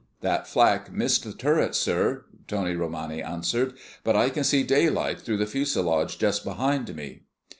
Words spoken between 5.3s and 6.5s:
the fuselage just